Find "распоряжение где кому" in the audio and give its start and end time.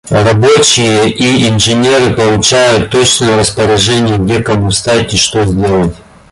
3.37-4.69